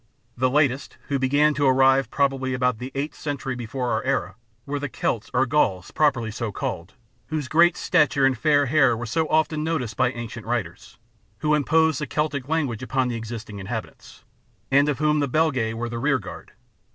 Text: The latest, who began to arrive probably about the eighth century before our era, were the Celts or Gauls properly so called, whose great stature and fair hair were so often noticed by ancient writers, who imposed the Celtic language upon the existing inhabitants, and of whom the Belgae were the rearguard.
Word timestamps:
The 0.35 0.49
latest, 0.49 0.97
who 1.09 1.19
began 1.19 1.53
to 1.53 1.67
arrive 1.67 2.09
probably 2.09 2.55
about 2.55 2.79
the 2.79 2.91
eighth 2.95 3.13
century 3.13 3.53
before 3.53 3.91
our 3.91 4.03
era, 4.03 4.33
were 4.65 4.79
the 4.79 4.89
Celts 4.89 5.29
or 5.31 5.45
Gauls 5.45 5.91
properly 5.91 6.31
so 6.31 6.51
called, 6.51 6.95
whose 7.27 7.47
great 7.47 7.77
stature 7.77 8.25
and 8.25 8.35
fair 8.35 8.65
hair 8.65 8.97
were 8.97 9.05
so 9.05 9.27
often 9.27 9.63
noticed 9.63 9.95
by 9.95 10.11
ancient 10.13 10.47
writers, 10.47 10.97
who 11.41 11.53
imposed 11.53 12.01
the 12.01 12.07
Celtic 12.07 12.49
language 12.49 12.81
upon 12.81 13.09
the 13.09 13.15
existing 13.15 13.59
inhabitants, 13.59 14.23
and 14.71 14.89
of 14.89 14.97
whom 14.97 15.19
the 15.19 15.27
Belgae 15.29 15.75
were 15.75 15.87
the 15.87 15.99
rearguard. 15.99 16.53